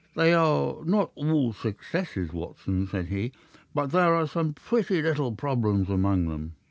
[0.15, 3.33] "They are not all successes, Watson," said he.
[3.75, 6.55] "But there are some pretty little problems among them.